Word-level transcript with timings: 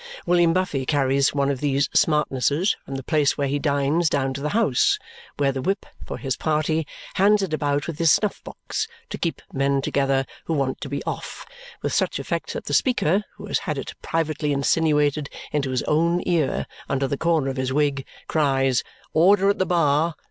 William 0.25 0.51
Buffy 0.51 0.83
carries 0.83 1.31
one 1.31 1.51
of 1.51 1.59
these 1.59 1.87
smartnesses 1.93 2.75
from 2.83 2.95
the 2.95 3.03
place 3.03 3.37
where 3.37 3.47
he 3.47 3.59
dines 3.59 4.09
down 4.09 4.33
to 4.33 4.41
the 4.41 4.49
House, 4.49 4.97
where 5.37 5.51
the 5.51 5.61
Whip 5.61 5.85
for 6.03 6.17
his 6.17 6.35
party 6.37 6.87
hands 7.13 7.43
it 7.43 7.53
about 7.53 7.85
with 7.85 7.99
his 7.99 8.11
snuff 8.11 8.43
box 8.43 8.87
to 9.11 9.19
keep 9.19 9.43
men 9.53 9.79
together 9.79 10.25
who 10.45 10.55
want 10.55 10.81
to 10.81 10.89
be 10.89 11.03
off, 11.03 11.45
with 11.83 11.93
such 11.93 12.17
effect 12.17 12.53
that 12.53 12.65
the 12.65 12.73
Speaker 12.73 13.21
(who 13.35 13.45
has 13.45 13.59
had 13.59 13.77
it 13.77 13.93
privately 14.01 14.51
insinuated 14.51 15.29
into 15.51 15.69
his 15.69 15.83
own 15.83 16.23
ear 16.25 16.65
under 16.89 17.07
the 17.07 17.15
corner 17.15 17.49
of 17.51 17.57
his 17.57 17.71
wig) 17.71 18.03
cries, 18.27 18.83
"Order 19.13 19.51
at 19.51 19.59
the 19.59 19.67
bar!" 19.67 20.15